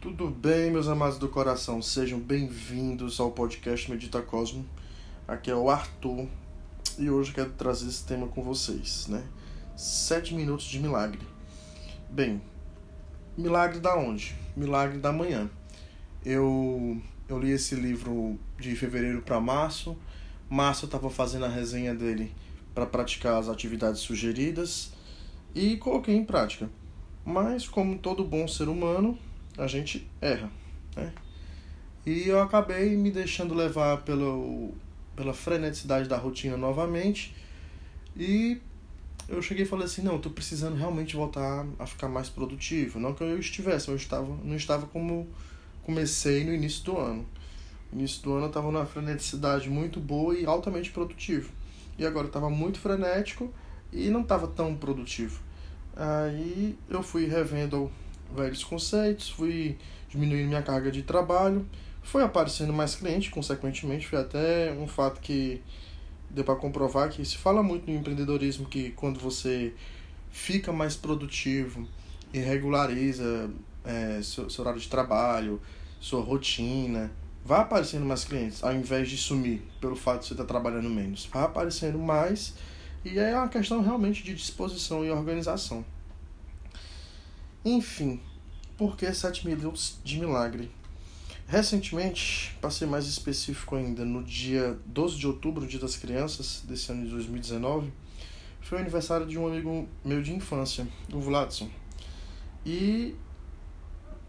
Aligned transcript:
Tudo 0.00 0.30
bem, 0.30 0.70
meus 0.70 0.88
amados 0.88 1.18
do 1.18 1.28
coração? 1.28 1.82
Sejam 1.82 2.18
bem-vindos 2.18 3.20
ao 3.20 3.32
podcast 3.32 3.90
Medita 3.90 4.22
Cosmo. 4.22 4.64
Aqui 5.28 5.50
é 5.50 5.54
o 5.54 5.68
Arthur 5.68 6.26
e 6.98 7.10
hoje 7.10 7.34
quero 7.34 7.50
trazer 7.50 7.86
esse 7.86 8.06
tema 8.06 8.26
com 8.26 8.42
vocês, 8.42 9.08
né? 9.08 9.22
Sete 9.76 10.34
minutos 10.34 10.64
de 10.64 10.78
milagre. 10.78 11.20
Bem, 12.08 12.40
milagre 13.36 13.78
da 13.78 13.94
onde? 13.94 14.34
Milagre 14.56 14.96
da 14.96 15.12
manhã. 15.12 15.50
Eu, 16.24 16.98
eu 17.28 17.38
li 17.38 17.50
esse 17.50 17.74
livro 17.74 18.40
de 18.58 18.74
fevereiro 18.74 19.20
para 19.20 19.38
março. 19.38 19.94
Março 20.48 20.86
eu 20.86 20.88
estava 20.88 21.10
fazendo 21.10 21.44
a 21.44 21.48
resenha 21.48 21.94
dele 21.94 22.34
para 22.74 22.86
praticar 22.86 23.34
as 23.34 23.50
atividades 23.50 24.00
sugeridas 24.00 24.94
e 25.54 25.76
coloquei 25.76 26.16
em 26.16 26.24
prática. 26.24 26.70
Mas, 27.22 27.68
como 27.68 27.98
todo 27.98 28.24
bom 28.24 28.48
ser 28.48 28.66
humano, 28.66 29.18
a 29.60 29.66
gente 29.66 30.08
erra, 30.20 30.50
né? 30.96 31.12
E 32.04 32.28
eu 32.28 32.40
acabei 32.40 32.96
me 32.96 33.10
deixando 33.10 33.54
levar 33.54 33.98
pelo, 34.02 34.72
pela 35.14 35.34
freneticidade 35.34 36.08
da 36.08 36.16
rotina 36.16 36.56
novamente 36.56 37.34
e 38.16 38.58
eu 39.28 39.40
cheguei 39.42 39.64
e 39.64 39.68
falei 39.68 39.84
assim, 39.84 40.02
não, 40.02 40.18
tô 40.18 40.30
precisando 40.30 40.76
realmente 40.76 41.14
voltar 41.14 41.66
a 41.78 41.86
ficar 41.86 42.08
mais 42.08 42.28
produtivo. 42.28 42.98
Não 42.98 43.14
que 43.14 43.22
eu 43.22 43.38
estivesse, 43.38 43.88
eu 43.88 43.96
estava, 43.96 44.26
não 44.42 44.56
estava 44.56 44.86
como 44.86 45.28
comecei 45.84 46.42
no 46.44 46.54
início 46.54 46.82
do 46.84 46.98
ano. 46.98 47.26
No 47.92 47.98
início 47.98 48.22
do 48.22 48.32
ano 48.32 48.44
eu 48.44 48.48
estava 48.48 48.72
numa 48.72 48.86
freneticidade 48.86 49.68
muito 49.68 50.00
boa 50.00 50.36
e 50.36 50.46
altamente 50.46 50.90
produtivo. 50.90 51.52
E 51.98 52.06
agora 52.06 52.26
estava 52.26 52.48
muito 52.48 52.80
frenético 52.80 53.52
e 53.92 54.08
não 54.08 54.22
estava 54.22 54.48
tão 54.48 54.74
produtivo. 54.74 55.40
Aí 55.94 56.76
eu 56.88 57.02
fui 57.02 57.26
revendo 57.26 57.90
velhos 58.34 58.64
conceitos, 58.64 59.30
fui 59.30 59.76
diminuindo 60.08 60.48
minha 60.48 60.62
carga 60.62 60.90
de 60.90 61.02
trabalho, 61.02 61.66
foi 62.02 62.22
aparecendo 62.22 62.72
mais 62.72 62.94
cliente, 62.94 63.30
consequentemente, 63.30 64.06
foi 64.06 64.18
até 64.18 64.72
um 64.72 64.86
fato 64.86 65.20
que 65.20 65.62
deu 66.28 66.44
para 66.44 66.56
comprovar 66.56 67.10
que 67.10 67.24
se 67.24 67.36
fala 67.36 67.62
muito 67.62 67.90
no 67.90 67.96
empreendedorismo 67.96 68.66
que 68.66 68.90
quando 68.90 69.18
você 69.18 69.74
fica 70.30 70.72
mais 70.72 70.96
produtivo 70.96 71.86
e 72.32 72.38
regulariza 72.38 73.50
é, 73.84 74.20
seu, 74.22 74.48
seu 74.48 74.62
horário 74.62 74.80
de 74.80 74.88
trabalho, 74.88 75.60
sua 76.00 76.22
rotina, 76.22 77.10
vai 77.44 77.60
aparecendo 77.60 78.04
mais 78.04 78.24
clientes, 78.24 78.62
ao 78.62 78.72
invés 78.72 79.08
de 79.08 79.16
sumir 79.16 79.62
pelo 79.80 79.96
fato 79.96 80.20
de 80.20 80.28
você 80.28 80.34
estar 80.34 80.44
trabalhando 80.44 80.88
menos. 80.88 81.26
Vai 81.26 81.42
aparecendo 81.42 81.98
mais 81.98 82.54
e 83.04 83.18
é 83.18 83.36
uma 83.36 83.48
questão 83.48 83.82
realmente 83.82 84.22
de 84.22 84.34
disposição 84.34 85.04
e 85.04 85.10
organização. 85.10 85.84
Enfim, 87.62 88.18
por 88.78 88.96
que 88.96 89.12
7 89.12 89.46
minutos 89.46 89.98
de 90.02 90.18
milagre? 90.18 90.70
Recentemente, 91.46 92.56
passei 92.58 92.88
mais 92.88 93.06
específico 93.06 93.76
ainda, 93.76 94.02
no 94.02 94.22
dia 94.22 94.78
12 94.86 95.18
de 95.18 95.26
outubro, 95.26 95.66
dia 95.66 95.78
das 95.78 95.94
crianças, 95.94 96.62
desse 96.66 96.90
ano 96.90 97.04
de 97.04 97.10
2019, 97.10 97.92
foi 98.62 98.78
o 98.78 98.80
aniversário 98.80 99.26
de 99.26 99.38
um 99.38 99.46
amigo 99.46 99.86
meu 100.02 100.22
de 100.22 100.32
infância, 100.32 100.88
o 101.12 101.20
Vladson. 101.20 101.68
E 102.64 103.14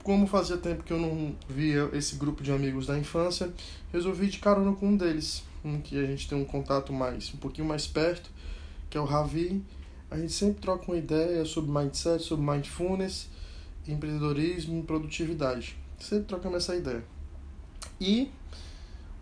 como 0.03 0.27
fazia 0.27 0.57
tempo 0.57 0.83
que 0.83 0.91
eu 0.91 0.99
não 0.99 1.33
via 1.47 1.89
esse 1.93 2.15
grupo 2.15 2.43
de 2.43 2.51
amigos 2.51 2.87
da 2.87 2.97
infância, 2.97 3.53
resolvi 3.93 4.27
de 4.27 4.39
carona 4.39 4.73
com 4.73 4.89
um 4.89 4.97
deles, 4.97 5.43
um 5.63 5.79
que 5.79 5.97
a 5.97 6.05
gente 6.05 6.27
tem 6.27 6.37
um 6.37 6.43
contato 6.43 6.91
mais, 6.91 7.33
um 7.33 7.37
pouquinho 7.37 7.67
mais 7.67 7.87
perto, 7.87 8.29
que 8.89 8.97
é 8.97 8.99
o 8.99 9.05
Ravi, 9.05 9.63
a 10.11 10.17
gente 10.17 10.33
sempre 10.33 10.61
troca 10.61 10.91
uma 10.91 10.97
ideia 10.97 11.45
sobre 11.45 11.71
mindset, 11.71 12.21
sobre 12.21 12.45
mindfulness, 12.45 13.29
empreendedorismo 13.87 14.77
e 14.77 14.83
produtividade. 14.83 15.77
Sempre 15.97 16.25
trocamos 16.25 16.57
essa 16.57 16.75
ideia. 16.75 17.01
E 17.99 18.29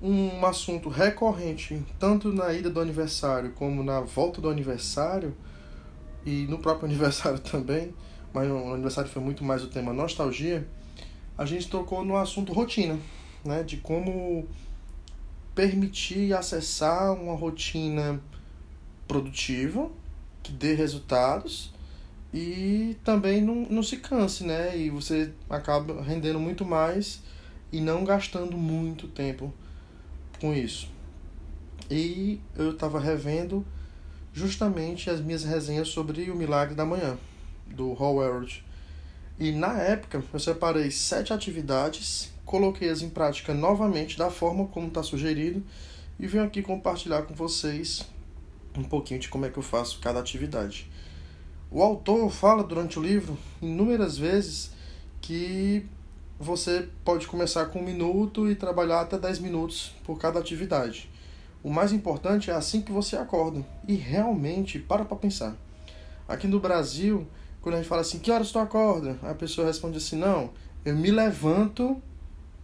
um 0.01 0.43
assunto 0.43 0.89
recorrente, 0.89 1.85
tanto 1.99 2.33
na 2.33 2.51
ida 2.51 2.71
do 2.71 2.79
aniversário 2.79 3.51
como 3.51 3.83
na 3.83 4.01
volta 4.01 4.41
do 4.41 4.49
aniversário, 4.49 5.35
e 6.25 6.47
no 6.47 6.57
próprio 6.57 6.87
aniversário 6.89 7.37
também, 7.39 7.93
mas 8.33 8.47
no 8.47 8.73
aniversário 8.73 9.11
foi 9.11 9.21
muito 9.21 9.43
mais 9.43 9.63
o 9.63 9.67
tema 9.67 9.93
nostalgia, 9.93 10.67
a 11.37 11.45
gente 11.45 11.69
tocou 11.69 12.03
no 12.03 12.17
assunto 12.17 12.51
rotina, 12.51 12.97
né? 13.45 13.61
De 13.61 13.77
como 13.77 14.47
permitir 15.53 16.33
acessar 16.33 17.13
uma 17.13 17.35
rotina 17.35 18.19
produtiva 19.07 19.89
que 20.49 20.53
dê 20.53 20.73
resultados 20.73 21.71
e 22.33 22.97
também 23.03 23.41
não, 23.41 23.55
não 23.69 23.83
se 23.83 23.97
canse, 23.97 24.43
né? 24.43 24.75
E 24.75 24.89
você 24.89 25.31
acaba 25.47 26.01
rendendo 26.01 26.39
muito 26.39 26.65
mais 26.65 27.21
e 27.71 27.79
não 27.79 28.03
gastando 28.03 28.57
muito 28.57 29.07
tempo 29.07 29.53
com 30.41 30.53
isso. 30.53 30.89
E 31.89 32.41
eu 32.57 32.71
estava 32.71 32.99
revendo 32.99 33.65
justamente 34.33 35.09
as 35.09 35.21
minhas 35.21 35.43
resenhas 35.43 35.89
sobre 35.89 36.29
o 36.31 36.35
Milagre 36.35 36.75
da 36.75 36.85
Manhã, 36.85 37.17
do 37.67 37.91
Howard. 37.91 38.63
E 39.39 39.51
na 39.51 39.79
época 39.79 40.23
eu 40.33 40.39
separei 40.39 40.89
sete 40.91 41.31
atividades, 41.31 42.31
coloquei-as 42.43 43.01
em 43.01 43.09
prática 43.09 43.53
novamente 43.53 44.17
da 44.17 44.31
forma 44.31 44.67
como 44.67 44.87
está 44.87 45.03
sugerido 45.03 45.63
e 46.19 46.27
venho 46.27 46.43
aqui 46.43 46.61
compartilhar 46.61 47.21
com 47.23 47.33
vocês 47.33 48.05
um 48.77 48.83
pouquinho 48.83 49.19
de 49.19 49.29
como 49.29 49.45
é 49.45 49.49
que 49.49 49.57
eu 49.57 49.63
faço 49.63 49.99
cada 49.99 50.19
atividade. 50.19 50.89
O 51.71 51.83
autor 51.83 52.31
fala 52.31 52.63
durante 52.63 52.97
o 52.97 53.01
livro 53.01 53.37
inúmeras 53.61 54.17
vezes 54.17 54.71
que 55.21 55.85
você 56.39 56.87
pode 57.03 57.27
começar 57.27 57.65
com 57.67 57.79
um 57.79 57.83
minuto 57.83 58.49
e 58.49 58.55
trabalhar 58.55 59.01
até 59.01 59.17
10 59.17 59.39
minutos 59.39 59.93
por 60.03 60.17
cada 60.17 60.39
atividade. 60.39 61.09
O 61.61 61.69
mais 61.69 61.91
importante 61.91 62.49
é 62.49 62.53
assim 62.53 62.81
que 62.81 62.91
você 62.91 63.17
acorda. 63.17 63.63
E 63.87 63.93
realmente, 63.93 64.79
para 64.79 65.03
para 65.03 65.17
pensar. 65.17 65.55
Aqui 66.27 66.47
no 66.47 66.59
Brasil, 66.59 67.27
quando 67.61 67.75
a 67.75 67.77
gente 67.77 67.89
fala 67.89 68.01
assim, 68.01 68.19
que 68.19 68.31
horas 68.31 68.51
tu 68.51 68.57
acorda? 68.57 69.17
A 69.21 69.33
pessoa 69.33 69.67
responde 69.67 69.97
assim, 69.97 70.15
não, 70.15 70.51
eu 70.85 70.95
me 70.95 71.11
levanto 71.11 72.01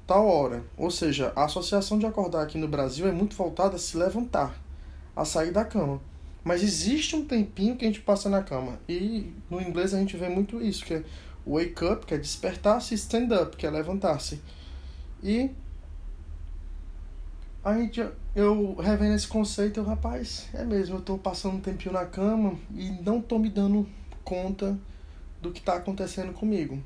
tal 0.08 0.26
hora. 0.26 0.64
Ou 0.78 0.90
seja, 0.90 1.34
a 1.36 1.44
associação 1.44 2.00
de 2.00 2.06
acordar 2.06 2.44
aqui 2.44 2.58
no 2.58 2.68
Brasil 2.68 3.08
é 3.08 3.12
muito 3.12 3.36
voltada 3.36 3.76
a 3.76 3.80
se 3.80 3.98
levantar 3.98 4.65
a 5.16 5.26
sair 5.26 5.52
da 5.52 5.64
cama. 5.64 6.02
Mas 6.44 6.62
existe 6.62 7.16
um 7.16 7.26
tempinho 7.26 7.76
que 7.76 7.86
a 7.86 7.88
gente 7.88 8.02
passa 8.02 8.30
na 8.30 8.44
cama. 8.44 8.80
E 8.88 9.34
no 9.50 9.62
inglês 9.62 9.94
a 9.94 10.00
gente 10.00 10.16
vê 10.16 10.30
muito 10.30 10.62
isso, 10.62 10.86
que 10.86 10.94
é 10.94 11.04
wake 11.46 11.86
up, 11.86 12.06
que 12.06 12.14
é 12.14 12.18
despertar-se, 12.18 12.94
stand 12.96 13.30
up, 13.42 13.58
que 13.58 13.66
é 13.66 13.70
levantar-se. 13.70 14.42
E 15.24 15.50
a 17.64 17.74
gente, 17.74 18.08
eu 18.36 18.76
revendo 18.76 19.16
esse 19.16 19.28
conceito, 19.28 19.80
eu, 19.80 19.84
rapaz, 19.84 20.48
é 20.54 20.64
mesmo, 20.64 20.98
eu 20.98 21.02
tô 21.02 21.18
passando 21.18 21.56
um 21.56 21.62
tempinho 21.62 21.94
na 21.94 22.06
cama 22.06 22.54
e 22.76 22.92
não 23.02 23.20
tô 23.20 23.40
me 23.40 23.50
dando 23.50 23.88
conta 24.24 24.78
do 25.42 25.52
que 25.52 25.62
tá 25.62 25.76
acontecendo 25.76 26.32
comigo. 26.32 26.80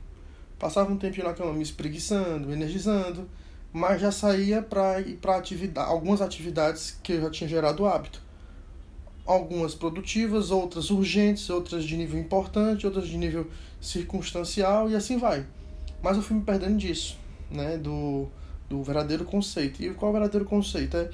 Passava 0.58 0.92
um 0.92 0.98
tempinho 0.98 1.28
na 1.28 1.34
cama 1.34 1.52
me 1.52 1.64
espreguiçando, 1.64 2.52
energizando, 2.52 3.30
mas 3.72 4.02
já 4.02 4.12
saía 4.12 4.62
para 4.62 5.00
ir 5.02 5.18
para 5.18 5.38
atividade, 5.38 5.90
algumas 5.90 6.22
atividades 6.22 6.98
que 7.04 7.14
eu 7.14 7.22
já 7.22 7.30
tinha 7.30 7.50
gerado 7.50 7.86
hábito. 7.86 8.22
Algumas 9.26 9.76
produtivas, 9.76 10.50
outras 10.50 10.90
urgentes, 10.90 11.50
outras 11.52 11.84
de 11.84 11.96
nível 11.96 12.20
importante, 12.20 12.88
outras 12.88 13.08
de 13.08 13.16
nível 13.16 13.48
circunstancial 13.80 14.90
e 14.90 14.96
assim 14.96 15.18
vai. 15.18 15.46
Mas 16.02 16.18
eu 16.18 16.24
fui 16.24 16.36
me 16.36 16.44
perdendo 16.44 16.78
disso, 16.78 17.18
né, 17.52 17.78
do, 17.78 18.28
do 18.68 18.82
verdadeiro 18.82 19.24
conceito. 19.26 19.84
E 19.84 19.94
qual 19.94 20.10
é 20.10 20.12
o 20.12 20.20
verdadeiro 20.20 20.46
conceito? 20.46 20.98
É 20.98 21.10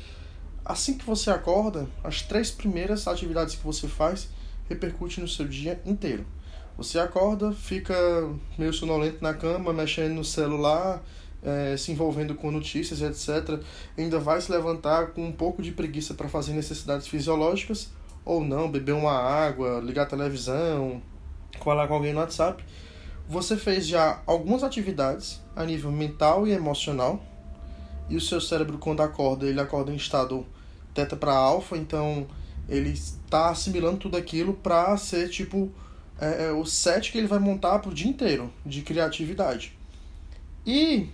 assim 0.64 0.98
que 0.98 1.06
você 1.06 1.30
acorda, 1.30 1.88
as 2.04 2.22
três 2.22 2.52
primeiras 2.52 3.06
atividades 3.06 3.56
que 3.56 3.64
você 3.64 3.88
faz 3.88 4.30
repercute 4.70 5.20
no 5.20 5.28
seu 5.28 5.48
dia 5.48 5.82
inteiro. 5.86 6.26
Você 6.78 7.00
acorda, 7.00 7.52
fica 7.52 7.96
meio 8.58 8.74
sonolento 8.74 9.22
na 9.22 9.34
cama, 9.34 9.72
mexendo 9.72 10.14
no 10.14 10.24
celular, 10.26 11.02
é, 11.46 11.78
se 11.78 11.92
envolvendo 11.92 12.34
com 12.34 12.52
notícias, 12.52 13.02
etc., 13.02 13.60
ainda 13.98 14.20
vai 14.20 14.42
se 14.42 14.52
levantar 14.52 15.12
com 15.12 15.24
um 15.24 15.32
pouco 15.32 15.62
de 15.62 15.72
preguiça 15.72 16.16
para 16.16 16.28
fazer 16.28 16.54
necessidades 16.54 17.08
fisiológicas, 17.08 17.92
ou 18.26 18.44
não, 18.44 18.70
beber 18.70 18.94
uma 18.94 19.14
água, 19.14 19.80
ligar 19.80 20.04
a 20.04 20.08
televisão, 20.08 21.02
falar 21.64 21.88
com 21.88 21.94
alguém 21.94 22.12
no 22.12 22.20
WhatsApp. 22.20 22.64
Você 23.30 23.56
fez 23.56 23.86
já 23.86 24.22
algumas 24.26 24.64
atividades 24.64 25.42
a 25.56 25.64
nível 25.64 25.92
mental 25.92 26.48
e 26.48 26.52
emocional, 26.52 27.24
e 28.10 28.16
o 28.16 28.22
seu 28.22 28.42
cérebro, 28.42 28.78
quando 28.78 29.02
acorda, 29.02 29.46
ele 29.46 29.60
acorda 29.60 29.92
em 29.92 29.96
estado 29.96 30.46
teta 30.94 31.16
para 31.16 31.34
alfa, 31.34 31.78
então 31.78 32.26
ele 32.68 32.90
está 32.90 33.50
assimilando 33.50 33.98
tudo 33.98 34.18
aquilo 34.18 34.54
para 34.54 34.96
ser 34.98 35.30
tipo 35.30 35.72
é, 36.20 36.46
é, 36.46 36.52
o 36.52 36.66
set 36.66 37.12
que 37.12 37.18
ele 37.18 37.28
vai 37.28 37.40
montar 37.40 37.80
para 37.80 37.92
o 37.92 37.94
dia 37.94 38.10
inteiro 38.10 38.52
de 38.66 38.82
criatividade. 38.82 39.78
E 40.66 41.10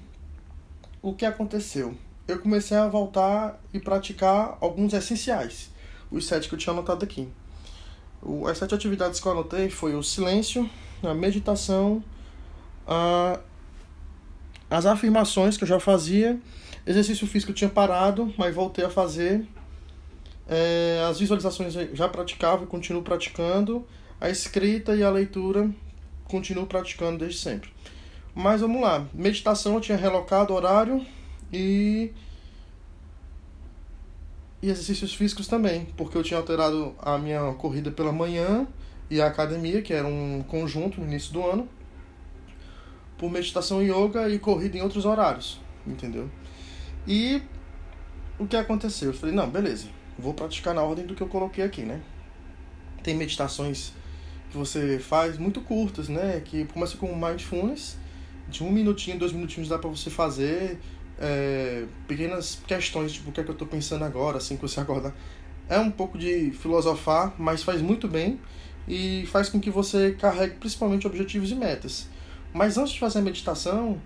o 1.02 1.14
que 1.14 1.26
aconteceu? 1.26 1.98
Eu 2.28 2.40
comecei 2.40 2.78
a 2.78 2.88
voltar 2.88 3.60
e 3.74 3.80
praticar 3.80 4.58
alguns 4.62 4.94
essenciais, 4.94 5.72
os 6.12 6.26
sete 6.28 6.48
que 6.48 6.56
eu 6.56 6.60
tinha 6.60 6.74
anotado 6.74 7.04
aqui. 7.04 7.28
As 8.50 8.58
sete 8.58 8.76
atividades 8.76 9.20
que 9.20 9.26
eu 9.26 9.32
anotei 9.32 9.70
foi 9.70 9.96
o 9.96 10.04
silêncio, 10.04 10.70
a 11.04 11.14
meditação, 11.14 12.04
a 12.88 13.40
as 14.70 14.86
afirmações 14.86 15.58
que 15.58 15.66
eu 15.66 15.68
já 15.68 15.82
fazia, 15.82 16.40
exercício 16.88 17.28
físico 17.28 17.52
eu 17.52 17.56
tinha 17.56 17.70
parado, 17.70 18.34
mas 18.38 18.56
voltei 18.56 18.86
a 18.86 18.90
fazer. 18.90 19.46
É, 20.48 21.06
as 21.10 21.20
visualizações 21.20 21.76
eu 21.76 21.94
já 21.94 22.08
praticava 22.08 22.64
e 22.64 22.68
continuo 22.68 23.02
praticando. 23.02 23.86
A 24.20 24.30
escrita 24.30 24.96
e 24.96 25.04
a 25.04 25.10
leitura 25.10 25.70
continuo 26.24 26.66
praticando 26.66 27.18
desde 27.18 27.40
sempre. 27.40 27.70
Mas 28.34 28.62
vamos 28.62 28.82
lá, 28.82 29.06
meditação 29.14 29.76
eu 29.76 29.82
tinha 29.82 29.98
relocado 29.98 30.54
horário 30.54 31.06
e 31.52 32.12
e 34.62 34.70
exercícios 34.70 35.14
físicos 35.16 35.48
também, 35.48 35.86
porque 35.98 36.16
eu 36.16 36.24
tinha 36.24 36.40
alterado 36.40 36.94
a 37.02 37.18
minha 37.18 37.54
corrida 37.54 37.90
pela 37.90 38.12
manhã 38.12 38.68
e 39.10 39.20
a 39.20 39.26
academia, 39.26 39.82
que 39.82 39.92
era 39.92 40.08
um 40.08 40.44
conjunto 40.48 41.02
no 41.02 41.08
início 41.08 41.34
do 41.34 41.44
ano, 41.44 41.68
por 43.18 43.30
meditação 43.32 43.82
e 43.82 43.92
yoga 43.92 44.30
e 44.30 44.38
corrida 44.38 44.78
em 44.78 44.82
outros 44.82 45.04
horários, 45.04 45.60
entendeu? 45.86 46.30
E 47.08 47.42
o 48.38 48.46
que 48.46 48.56
aconteceu? 48.56 49.10
Eu 49.10 49.14
falei, 49.14 49.34
não, 49.34 49.50
beleza, 49.50 49.88
vou 50.18 50.34
praticar 50.34 50.74
na 50.74 50.84
ordem 50.84 51.06
do 51.06 51.16
que 51.16 51.22
eu 51.22 51.28
coloquei 51.28 51.64
aqui, 51.64 51.82
né? 51.82 52.02
Tem 53.04 53.16
meditações 53.16 53.94
que 54.52 54.58
você 54.58 55.00
faz 55.00 55.38
muito 55.38 55.62
curtas, 55.62 56.08
né? 56.08 56.42
Que 56.46 56.66
começa 56.66 56.98
com 56.98 57.16
mindfulness, 57.16 57.98
de 58.52 58.64
um 58.64 58.72
minutinho, 58.72 59.18
dois 59.18 59.32
minutinhos 59.32 59.70
dá 59.70 59.80
para 59.80 59.90
você 59.90 60.10
fazer 60.10 60.80
é, 61.20 61.86
pequenas 62.08 62.60
questões, 62.68 63.14
tipo, 63.14 63.30
o 63.30 63.34
que 63.34 63.40
é 63.40 63.44
que 63.44 63.50
eu 63.50 63.54
estou 63.54 63.68
pensando 63.68 64.04
agora, 64.04 64.38
assim 64.38 64.56
que 64.56 64.62
você 64.62 64.80
acordar. 64.80 65.14
É 65.70 65.80
um 65.80 65.90
pouco 65.90 66.18
de 66.18 66.52
filosofar, 66.52 67.34
mas 67.40 67.64
faz 67.64 67.82
muito 67.82 68.08
bem 68.08 68.40
e 68.88 69.26
faz 69.28 69.48
com 69.48 69.60
que 69.60 69.70
você 69.70 70.12
carregue 70.20 70.56
principalmente 70.56 71.08
objetivos 71.08 71.50
e 71.52 71.56
metas. 71.56 72.10
Mas 72.54 72.78
antes 72.78 72.94
de 72.94 73.00
fazer 73.00 73.20
a 73.20 73.22
meditação, 73.22 74.02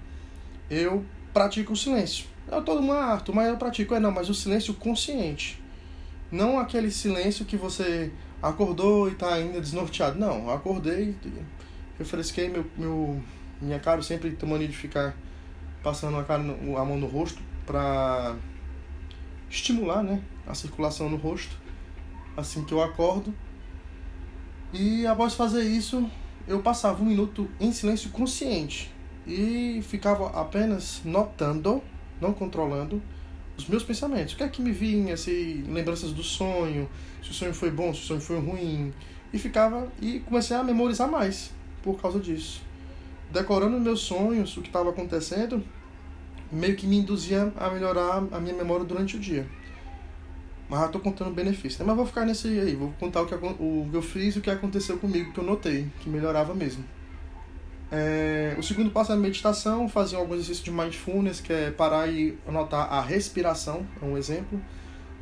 eu 0.70 1.04
pratico 1.34 1.74
o 1.74 1.76
silêncio. 1.76 2.28
É 2.52 2.62
todo 2.62 2.82
mundo, 2.82 2.94
Arthur, 2.94 3.34
mas 3.34 3.50
eu 3.50 3.58
pratico. 3.58 3.96
É 3.96 4.00
não, 4.00 4.12
mas 4.12 4.30
o 4.30 4.34
silêncio 4.34 4.74
consciente. 4.76 5.62
Não 6.32 6.60
aquele 6.60 6.92
silêncio 6.92 7.46
que 7.46 7.58
você 7.58 8.12
acordou 8.42 9.08
e 9.10 9.14
está 9.14 9.34
ainda 9.34 9.60
desnorteado. 9.60 10.20
Não, 10.20 10.50
acordei, 10.52 11.16
refresquei 11.98 12.50
meu, 12.50 12.66
meu, 12.78 13.22
minha 13.62 13.80
cara, 13.80 14.02
sempre 14.02 14.32
tenho 14.32 14.52
mania 14.52 14.68
de 14.68 14.76
ficar 14.76 15.16
passando 15.84 16.18
a, 16.18 16.24
cara 16.24 16.42
no, 16.42 16.78
a 16.78 16.84
mão 16.84 16.98
no 16.98 17.08
rosto 17.08 17.42
para 17.66 18.36
estimular 19.50 20.04
né, 20.04 20.22
a 20.48 20.54
circulação 20.54 21.10
no 21.10 21.18
rosto 21.18 21.56
assim 22.36 22.64
que 22.64 22.74
eu 22.74 22.82
acordo. 22.82 23.34
E 24.74 25.08
após 25.08 25.36
fazer 25.36 25.64
isso, 25.64 26.10
eu 26.48 26.62
passava 26.62 27.02
um 27.02 27.06
minuto 27.06 27.50
em 27.60 27.72
silêncio 27.72 28.10
consciente 28.10 28.92
e 29.26 29.82
ficava 29.84 30.28
apenas 30.40 31.02
notando, 31.06 31.82
não 32.20 32.34
controlando, 32.34 33.02
os 33.58 33.68
meus 33.68 33.84
pensamentos. 33.84 34.34
O 34.34 34.38
que 34.38 34.44
é 34.44 34.50
que 34.50 34.62
me 34.62 34.72
vinha, 34.72 35.16
se 35.16 35.64
lembranças 35.70 36.12
do 36.12 36.22
sonho, 36.22 36.90
se 37.24 37.32
o 37.32 37.34
sonho 37.34 37.54
foi 37.54 37.72
bom, 37.72 37.94
se 37.94 38.02
o 38.02 38.04
sonho 38.04 38.22
foi 38.22 38.40
ruim. 38.40 38.94
E 39.32 39.40
ficava 39.40 39.88
e 40.02 40.20
comecei 40.20 40.58
a 40.58 40.64
memorizar 40.64 41.10
mais 41.10 41.52
por 41.82 42.00
causa 42.02 42.20
disso 42.20 42.62
decorando 43.32 43.80
meus 43.80 44.02
sonhos, 44.02 44.56
o 44.58 44.62
que 44.62 44.68
estava 44.68 44.90
acontecendo, 44.90 45.64
meio 46.52 46.76
que 46.76 46.88
me 46.88 46.98
induzia 46.98 47.52
a 47.58 47.70
melhorar 47.70 48.24
a 48.32 48.40
minha 48.40 48.56
memória 48.56 48.86
durante 48.86 49.18
o 49.18 49.20
dia. 49.20 49.48
Mas 50.70 50.80
já 50.80 50.86
estou 50.88 51.02
contando 51.02 51.32
benefícios. 51.32 51.80
Né? 51.80 51.86
Mas 51.86 51.96
vou 51.96 52.06
ficar 52.06 52.26
nesse 52.26 52.48
aí, 52.48 52.76
vou 52.76 52.94
contar 53.00 53.22
o 53.22 53.26
que, 53.26 53.36
o 53.36 53.88
que 53.90 53.96
eu 53.96 54.02
fiz 54.02 54.36
e 54.36 54.40
o 54.40 54.42
que 54.42 54.50
aconteceu 54.50 54.98
comigo, 54.98 55.32
que 55.32 55.40
eu 55.40 55.44
notei, 55.44 55.88
que 56.00 56.10
melhorava 56.10 56.54
mesmo. 56.54 56.84
É, 57.92 58.56
o 58.58 58.64
segundo 58.64 58.90
passo 58.90 59.12
é 59.12 59.16
a 59.16 59.18
meditação, 59.18 59.88
fazer 59.88 60.16
alguns 60.16 60.38
exercícios 60.38 60.64
de 60.64 60.72
mindfulness, 60.72 61.40
que 61.40 61.54
é 61.54 61.70
parar 61.70 62.08
e 62.08 62.38
anotar 62.48 62.92
a 62.92 63.00
respiração, 63.00 63.86
é 64.02 64.06
um 64.06 64.18
exemplo 64.18 64.60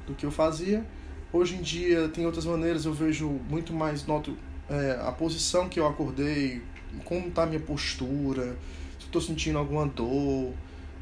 do 0.07 0.13
que 0.13 0.25
eu 0.25 0.31
fazia. 0.31 0.85
Hoje 1.31 1.55
em 1.55 1.61
dia 1.61 2.07
tem 2.09 2.25
outras 2.25 2.45
maneiras, 2.45 2.85
eu 2.85 2.93
vejo 2.93 3.27
muito 3.49 3.73
mais, 3.73 4.05
noto 4.05 4.37
é, 4.69 4.99
a 5.01 5.11
posição 5.11 5.67
que 5.67 5.79
eu 5.79 5.85
acordei, 5.85 6.61
como 7.05 7.27
está 7.27 7.43
a 7.43 7.45
minha 7.45 7.59
postura, 7.59 8.57
se 8.99 9.05
estou 9.05 9.21
sentindo 9.21 9.57
alguma 9.57 9.85
dor, 9.85 10.53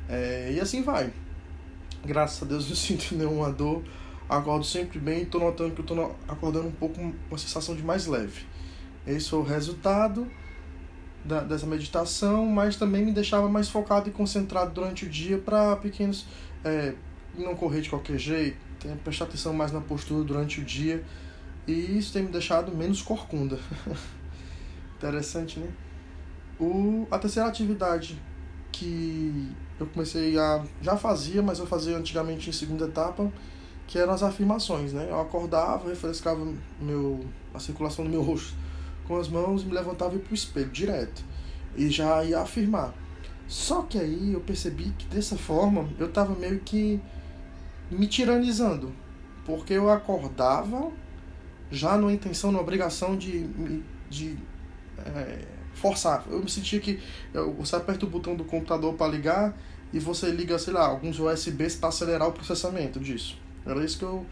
é, 0.10 0.52
e 0.54 0.60
assim 0.60 0.82
vai. 0.82 1.12
Graças 2.06 2.44
a 2.44 2.46
Deus 2.46 2.68
não 2.68 2.76
sinto 2.76 3.16
nenhuma 3.16 3.52
dor, 3.52 3.84
acordo 4.28 4.66
sempre 4.66 5.00
bem 5.00 5.20
e 5.20 5.24
estou 5.24 5.42
notando 5.42 5.72
que 5.72 5.82
eu 5.82 5.86
estou 5.86 6.16
acordando 6.28 6.68
um 6.68 6.72
pouco 6.72 6.96
com 6.96 7.14
uma 7.30 7.38
sensação 7.38 7.76
de 7.76 7.84
mais 7.84 8.08
leve. 8.08 8.46
Esse 9.06 9.30
foi 9.30 9.40
o 9.40 9.44
resultado 9.44 10.28
da, 11.24 11.42
dessa 11.42 11.66
meditação, 11.66 12.46
mas 12.46 12.76
também 12.76 13.06
me 13.06 13.12
deixava 13.12 13.50
mais 13.50 13.70
focado 13.70 14.10
e 14.10 14.12
concentrado 14.12 14.72
durante 14.74 15.06
o 15.06 15.10
dia 15.10 15.38
para 15.38 15.76
pequenos. 15.76 16.26
É, 16.64 16.94
não 17.38 17.56
correr 17.56 17.82
de 17.82 17.90
qualquer 17.90 18.18
jeito, 18.18 18.58
prestar 19.04 19.26
atenção 19.26 19.54
mais 19.54 19.72
na 19.72 19.82
postura 19.82 20.24
durante 20.24 20.62
o 20.62 20.64
dia. 20.64 21.04
E 21.68 21.98
isso 21.98 22.12
tem 22.12 22.24
me 22.24 22.30
deixado 22.30 22.76
menos 22.76 23.02
corcunda. 23.02 23.60
Interessante, 25.02 25.60
né? 25.60 25.68
O, 26.60 27.08
a 27.10 27.18
terceira 27.18 27.50
atividade 27.50 28.22
que 28.72 29.52
eu 29.80 29.88
comecei 29.88 30.38
a. 30.38 30.64
já 30.80 30.96
fazia, 30.96 31.42
mas 31.42 31.58
eu 31.58 31.66
fazia 31.66 31.98
antigamente 31.98 32.50
em 32.50 32.54
segunda 32.54 32.86
etapa, 32.86 33.32
que 33.88 33.98
eram 33.98 34.14
as 34.14 34.22
afirmações, 34.22 34.94
né? 34.94 35.08
Eu 35.10 35.20
acordava, 35.20 35.90
refrescava 35.90 36.48
meu, 36.80 37.26
a 37.52 37.60
circulação 37.60 38.06
do 38.06 38.12
meu 38.12 38.22
rosto 38.22 38.56
com 39.08 39.18
as 39.18 39.28
mãos, 39.28 39.64
me 39.64 39.74
levantava 39.74 40.14
e 40.14 40.18
ia 40.18 40.24
pro 40.24 40.34
espelho 40.34 40.70
direto. 40.70 41.24
E 41.76 41.90
já 41.90 42.24
ia 42.24 42.40
afirmar. 42.40 42.94
Só 43.48 43.82
que 43.82 43.98
aí 43.98 44.34
eu 44.34 44.40
percebi 44.42 44.94
que 44.98 45.06
dessa 45.08 45.36
forma 45.36 45.90
eu 46.00 46.08
estava 46.08 46.34
meio 46.36 46.60
que 46.60 47.02
me 47.90 48.08
tiranizando. 48.08 48.94
Porque 49.46 49.74
eu 49.74 49.90
acordava 49.90 50.92
já 51.72 51.98
numa 51.98 52.14
intenção, 52.14 52.52
numa 52.52 52.62
obrigação 52.62 53.18
de, 53.18 53.48
de 54.10 54.38
é, 55.10 55.46
forçar. 55.74 56.26
Eu 56.30 56.40
me 56.40 56.50
sentia 56.50 56.80
que 56.80 57.00
você 57.58 57.76
aperta 57.76 58.06
o 58.06 58.10
botão 58.10 58.36
do 58.36 58.44
computador 58.44 58.94
para 58.94 59.12
ligar 59.12 59.58
e 59.94 60.00
você 60.00 60.30
liga, 60.32 60.58
sei 60.58 60.74
lá, 60.74 60.86
alguns 60.86 61.20
USBs 61.20 61.76
para 61.76 61.90
acelerar 61.90 62.28
o 62.28 62.32
processamento 62.32 63.00
disso. 63.00 63.38
Era 63.66 63.84
isso 63.84 63.98
que 63.98 64.06
eu, 64.06 64.26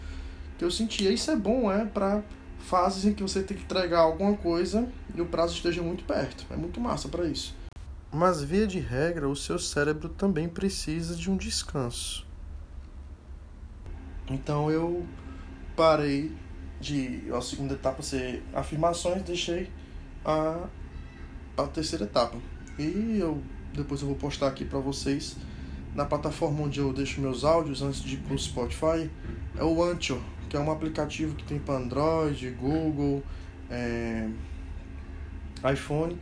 que 0.58 0.64
eu 0.64 0.72
sentia. 0.72 1.12
Isso 1.12 1.30
é 1.32 1.36
bom, 1.36 1.72
é 1.72 1.86
para 1.86 2.24
fases 2.60 3.06
em 3.06 3.14
que 3.14 3.24
você 3.24 3.42
tem 3.42 3.58
que 3.58 3.64
entregar 3.64 4.00
alguma 4.00 4.36
coisa 4.36 4.88
e 5.16 5.22
o 5.22 5.26
prazo 5.26 5.56
esteja 5.56 5.82
muito 5.82 6.04
perto. 6.04 6.46
É 6.50 6.56
muito 6.56 6.80
massa 6.80 7.08
para 7.08 7.26
isso. 7.26 7.56
Mas 8.12 8.42
via 8.42 8.66
de 8.66 8.80
regra, 8.80 9.30
o 9.30 9.36
seu 9.36 9.60
cérebro 9.60 10.10
também 10.10 10.50
precisa 10.50 11.16
de 11.16 11.30
um 11.30 11.38
descanso. 11.38 12.26
Então 14.28 14.70
eu 14.72 15.06
parei 15.76 16.32
de 16.80 17.24
a 17.32 17.42
segunda 17.42 17.74
etapa 17.74 18.02
ser 18.02 18.44
afirmações, 18.54 19.22
deixei 19.24 19.70
a, 20.26 20.68
a 21.58 21.64
terceira 21.64 22.06
etapa. 22.06 22.38
E 22.78 23.18
eu 23.20 23.42
depois 23.74 24.02
eu 24.02 24.08
vou 24.08 24.16
postar 24.16 24.48
aqui 24.48 24.66
para 24.66 24.80
vocês 24.80 25.38
na 25.96 26.06
plataforma 26.06 26.64
onde 26.64 26.80
eu 26.80 26.94
deixo 26.94 27.22
meus 27.22 27.44
áudios 27.44 27.82
antes 27.82 28.02
de 28.02 28.16
ir 28.16 28.18
pro 28.20 28.38
Spotify, 28.38 29.10
é 29.58 29.64
o 29.64 29.84
Anchor, 29.84 30.20
que 30.48 30.56
é 30.56 30.60
um 30.60 30.72
aplicativo 30.72 31.36
que 31.36 31.44
tem 31.44 31.60
para 31.60 31.76
Android, 31.76 32.50
Google, 32.52 33.24
é, 33.70 34.30
iPhone 35.72 36.18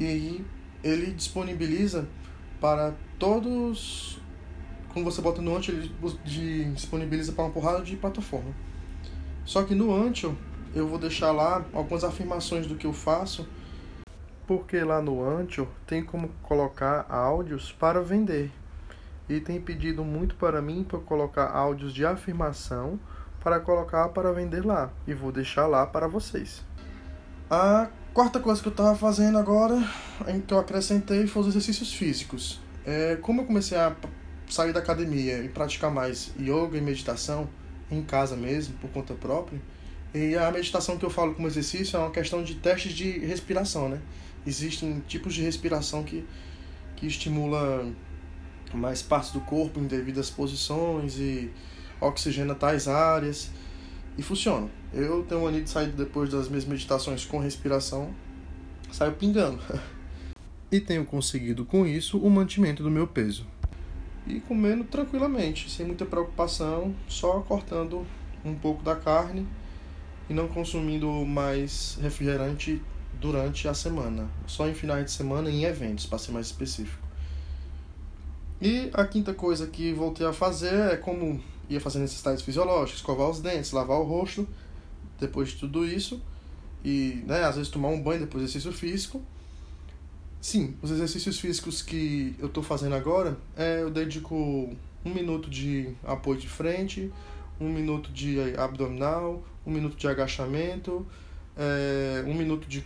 e 0.00 0.44
ele 0.82 1.12
disponibiliza 1.12 2.08
para 2.60 2.94
todos 3.18 4.20
quando 4.92 5.06
você 5.06 5.22
bota 5.22 5.40
no 5.40 5.56
Anchor, 5.56 5.74
ele 5.74 5.90
disponibiliza 6.74 7.32
para 7.32 7.44
uma 7.44 7.50
porrada 7.50 7.82
de 7.82 7.96
plataforma. 7.96 8.54
Só 9.44 9.62
que 9.62 9.74
no 9.74 9.94
Anchor 9.94 10.34
eu 10.74 10.86
vou 10.86 10.98
deixar 10.98 11.32
lá 11.32 11.64
algumas 11.72 12.04
afirmações 12.04 12.66
do 12.66 12.76
que 12.76 12.86
eu 12.86 12.92
faço, 12.92 13.46
porque 14.46 14.80
lá 14.82 15.00
no 15.00 15.22
Anchor 15.22 15.66
tem 15.86 16.02
como 16.02 16.30
colocar 16.42 17.06
áudios 17.08 17.72
para 17.72 18.00
vender. 18.00 18.50
E 19.28 19.40
tem 19.40 19.60
pedido 19.60 20.04
muito 20.04 20.34
para 20.34 20.60
mim 20.60 20.84
para 20.84 20.98
colocar 20.98 21.50
áudios 21.50 21.92
de 21.94 22.04
afirmação 22.04 22.98
para 23.42 23.58
colocar 23.58 24.08
para 24.10 24.32
vender 24.32 24.64
lá. 24.64 24.90
E 25.06 25.12
vou 25.12 25.32
deixar 25.32 25.66
lá 25.66 25.84
para 25.86 26.06
vocês. 26.06 26.62
A 27.50 27.88
quarta 28.14 28.38
coisa 28.40 28.62
que 28.62 28.68
eu 28.68 28.72
estava 28.72 28.94
fazendo 28.94 29.36
agora, 29.36 29.82
que 30.46 30.54
eu 30.54 30.58
acrescentei, 30.58 31.26
foi 31.26 31.42
os 31.42 31.48
exercícios 31.48 31.92
físicos. 31.92 32.60
É, 32.86 33.16
como 33.16 33.42
eu 33.42 33.46
comecei 33.46 33.76
a 33.76 33.94
sair 34.48 34.72
da 34.72 34.80
academia 34.80 35.38
e 35.38 35.48
praticar 35.48 35.90
mais 35.90 36.32
yoga 36.38 36.78
e 36.78 36.80
meditação 36.80 37.48
em 37.90 38.02
casa 38.02 38.36
mesmo, 38.36 38.74
por 38.78 38.90
conta 38.90 39.14
própria, 39.14 39.60
e 40.14 40.36
a 40.36 40.50
meditação 40.50 40.98
que 40.98 41.04
eu 41.04 41.10
falo 41.10 41.34
como 41.34 41.48
exercício 41.48 41.96
é 41.96 42.00
uma 42.00 42.10
questão 42.10 42.42
de 42.42 42.56
testes 42.56 42.92
de 42.92 43.18
respiração, 43.20 43.88
né? 43.88 44.00
Existem 44.46 45.02
tipos 45.06 45.32
de 45.32 45.42
respiração 45.42 46.02
que, 46.02 46.24
que 46.96 47.06
estimula 47.06 47.90
mais 48.74 49.00
partes 49.00 49.30
do 49.30 49.40
corpo 49.40 49.80
em 49.80 49.86
devidas 49.86 50.28
posições 50.28 51.18
e 51.18 51.50
oxigena 52.00 52.54
tais 52.54 52.88
áreas 52.88 53.50
e 54.18 54.22
funciona. 54.22 54.68
Eu 54.92 55.22
tenho 55.22 55.42
mania 55.42 55.62
de 55.62 55.70
sair 55.70 55.88
depois 55.88 56.28
das 56.28 56.48
minhas 56.48 56.66
meditações 56.66 57.24
com 57.24 57.38
respiração, 57.38 58.14
saio 58.90 59.12
pingando. 59.12 59.60
e 60.70 60.78
tenho 60.78 61.06
conseguido 61.06 61.64
com 61.64 61.86
isso 61.86 62.18
o 62.18 62.28
mantimento 62.28 62.82
do 62.82 62.90
meu 62.90 63.06
peso. 63.06 63.46
E 64.26 64.40
comendo 64.40 64.84
tranquilamente, 64.84 65.70
sem 65.70 65.86
muita 65.86 66.04
preocupação, 66.04 66.94
só 67.08 67.40
cortando 67.40 68.06
um 68.44 68.54
pouco 68.54 68.82
da 68.82 68.94
carne 68.94 69.46
e 70.32 70.34
não 70.34 70.48
consumindo 70.48 71.06
mais 71.26 71.98
refrigerante 72.00 72.80
durante 73.20 73.68
a 73.68 73.74
semana, 73.74 74.26
só 74.46 74.66
em 74.66 74.72
finais 74.72 75.04
de 75.04 75.10
semana 75.10 75.50
e 75.50 75.56
em 75.56 75.64
eventos, 75.64 76.06
para 76.06 76.16
ser 76.16 76.32
mais 76.32 76.46
específico. 76.46 77.06
E 78.58 78.90
a 78.94 79.04
quinta 79.04 79.34
coisa 79.34 79.66
que 79.66 79.92
voltei 79.92 80.26
a 80.26 80.32
fazer 80.32 80.92
é 80.92 80.96
como 80.96 81.38
ia 81.68 81.78
fazer 81.78 81.98
necessidades 81.98 82.40
fisiológicas, 82.42 83.00
escovar 83.00 83.28
os 83.28 83.40
dentes, 83.40 83.72
lavar 83.72 83.98
o 83.98 84.04
rosto, 84.04 84.48
depois 85.20 85.50
de 85.50 85.56
tudo 85.56 85.86
isso, 85.86 86.22
e 86.82 87.22
né, 87.26 87.44
às 87.44 87.56
vezes 87.56 87.70
tomar 87.70 87.88
um 87.88 88.02
banho 88.02 88.20
depois 88.20 88.42
do 88.42 88.48
exercício 88.48 88.72
físico. 88.72 89.20
Sim, 90.40 90.74
os 90.80 90.90
exercícios 90.90 91.38
físicos 91.38 91.82
que 91.82 92.34
eu 92.38 92.46
estou 92.46 92.62
fazendo 92.62 92.94
agora, 92.94 93.36
é, 93.54 93.82
eu 93.82 93.90
dedico 93.90 94.34
um 95.04 95.12
minuto 95.12 95.50
de 95.50 95.94
apoio 96.02 96.40
de 96.40 96.48
frente, 96.48 97.12
um 97.62 97.72
minuto 97.72 98.10
de 98.12 98.38
abdominal, 98.56 99.42
um 99.66 99.70
minuto 99.70 99.96
de 99.96 100.08
agachamento, 100.08 101.06
é, 101.56 102.24
um 102.26 102.34
minuto 102.34 102.66
de, 102.66 102.84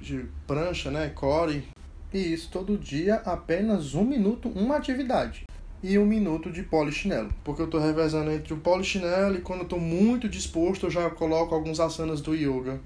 de 0.00 0.26
prancha, 0.46 0.90
né, 0.90 1.08
core. 1.10 1.64
E 2.12 2.18
isso 2.32 2.50
todo 2.50 2.76
dia, 2.76 3.16
apenas 3.24 3.94
um 3.94 4.04
minuto, 4.04 4.48
uma 4.48 4.76
atividade. 4.76 5.44
E 5.82 5.98
um 5.98 6.06
minuto 6.06 6.52
de 6.52 6.62
polichinelo. 6.62 7.30
Porque 7.42 7.62
eu 7.62 7.66
estou 7.66 7.80
revezando 7.80 8.30
entre 8.30 8.54
o 8.54 8.58
polichinelo 8.58 9.36
e 9.36 9.40
quando 9.40 9.60
eu 9.60 9.64
estou 9.64 9.80
muito 9.80 10.28
disposto, 10.28 10.86
eu 10.86 10.90
já 10.90 11.10
coloco 11.10 11.54
alguns 11.54 11.80
asanas 11.80 12.20
do 12.20 12.34
yoga. 12.34 12.80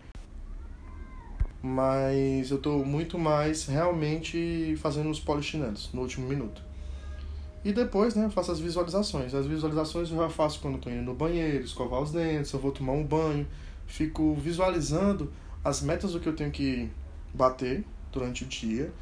Mas 1.62 2.50
eu 2.50 2.56
estou 2.56 2.84
muito 2.84 3.18
mais 3.18 3.66
realmente 3.66 4.76
fazendo 4.78 5.10
os 5.10 5.20
polichinelos 5.20 5.90
no 5.92 6.02
último 6.02 6.26
minuto. 6.28 6.65
E 7.66 7.72
depois, 7.72 8.14
né, 8.14 8.26
eu 8.26 8.30
faço 8.30 8.52
as 8.52 8.60
visualizações. 8.60 9.34
As 9.34 9.44
visualizações 9.44 10.08
eu 10.08 10.16
já 10.16 10.28
faço 10.28 10.60
quando 10.60 10.76
estou 10.76 10.92
indo 10.92 11.02
no 11.02 11.14
banheiro, 11.14 11.64
escovar 11.64 12.00
os 12.00 12.12
dentes, 12.12 12.52
eu 12.52 12.60
vou 12.60 12.70
tomar 12.70 12.92
um 12.92 13.02
banho. 13.02 13.44
Fico 13.88 14.36
visualizando 14.36 15.32
as 15.64 15.82
metas 15.82 16.12
do 16.12 16.20
que 16.20 16.28
eu 16.28 16.36
tenho 16.36 16.52
que 16.52 16.88
bater 17.34 17.84
durante 18.12 18.44
o 18.44 18.46
dia. 18.46 18.92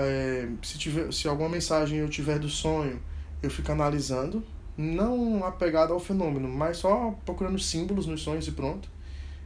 É, 0.00 0.48
se, 0.64 0.78
tiver, 0.78 1.12
se 1.12 1.28
alguma 1.28 1.48
mensagem 1.48 2.00
eu 2.00 2.08
tiver 2.08 2.40
do 2.40 2.48
sonho, 2.48 3.00
eu 3.40 3.48
fico 3.48 3.70
analisando. 3.70 4.42
Não 4.76 5.44
apegado 5.44 5.92
ao 5.92 6.00
fenômeno, 6.00 6.48
mas 6.48 6.78
só 6.78 7.16
procurando 7.24 7.60
símbolos 7.60 8.08
nos 8.08 8.20
sonhos 8.20 8.48
e 8.48 8.50
pronto. 8.50 8.90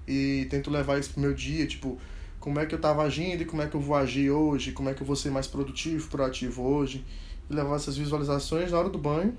E 0.09 0.47
tento 0.49 0.71
levar 0.71 0.99
isso 0.99 1.11
pro 1.11 1.21
meu 1.21 1.35
dia, 1.35 1.67
tipo, 1.67 1.99
como 2.41 2.59
é 2.59 2.65
que 2.65 2.75
eu 2.75 2.79
estava 2.79 3.03
agindo 3.03 3.43
e 3.43 3.45
como 3.45 3.61
é 3.61 3.67
que 3.67 3.75
eu 3.75 3.81
vou 3.83 3.95
agir 3.95 4.31
hoje, 4.31 4.73
como 4.73 4.89
é 4.89 4.95
que 4.95 5.03
eu 5.03 5.07
vou 5.07 5.15
ser 5.15 5.29
mais 5.29 5.47
produtivo, 5.47 6.09
proativo 6.09 6.63
hoje 6.63 7.05
e 7.49 7.55
levar 7.55 7.77
essas 7.77 7.97
visualizações 7.97 8.71
na 8.71 8.79
hora 8.79 8.89
do 8.89 8.99
banho. 8.99 9.37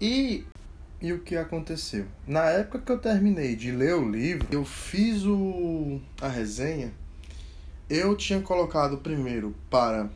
E, 0.00 0.44
e 1.00 1.12
o 1.12 1.20
que 1.20 1.36
aconteceu? 1.36 2.06
Na 2.26 2.44
época 2.44 2.78
que 2.78 2.92
eu 2.92 2.98
terminei 2.98 3.54
de 3.54 3.70
ler 3.70 3.94
o 3.94 4.10
livro, 4.10 4.46
eu 4.50 4.64
fiz 4.64 5.24
o, 5.24 6.00
a 6.20 6.28
resenha. 6.28 6.92
Eu 7.88 8.16
tinha 8.16 8.40
colocado 8.40 8.98
primeiro 8.98 9.54
para 9.68 10.08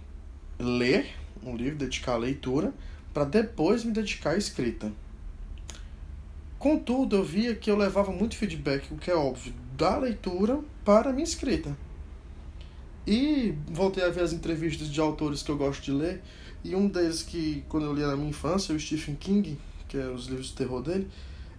ler 0.59 1.15
um 1.43 1.57
livro, 1.57 1.77
dedicar 1.77 2.13
à 2.13 2.17
leitura, 2.17 2.73
para 3.13 3.25
depois 3.25 3.85
me 3.85 3.93
dedicar 3.93 4.31
à 4.31 4.37
escrita. 4.37 4.93
Contudo, 6.59 7.17
eu 7.17 7.25
via 7.25 7.55
que 7.55 7.71
eu 7.71 7.77
levava 7.77 8.11
muito 8.11 8.37
feedback, 8.37 8.91
o 8.91 8.97
que 8.97 9.11
é 9.11 9.15
óbvio, 9.15 9.53
da 9.77 9.99
leitura 9.99 10.61
para 10.85 11.11
a 11.11 11.13
minha 11.13 11.25
escrita. 11.25 11.77
E 13.07 13.55
voltei 13.69 14.03
a 14.03 14.09
ver 14.09 14.23
as 14.23 14.33
entrevistas 14.33 14.89
de 14.89 15.01
autores 15.01 15.43
que 15.43 15.51
eu 15.51 15.57
gosto 15.57 15.83
de 15.83 15.93
ler, 15.93 16.23
e 16.63 16.75
um 16.75 16.89
deles 16.89 17.23
que, 17.23 17.63
quando 17.69 17.85
eu 17.85 17.93
lia 17.93 18.07
na 18.07 18.17
minha 18.17 18.31
infância, 18.31 18.75
o 18.75 18.81
Stephen 18.81 19.15
King, 19.15 19.59
que 19.89 19.99
é 19.99 20.07
os 20.07 20.27
livros 20.27 20.47
de 20.47 20.55
terror 20.55 20.83
dele, 20.83 21.09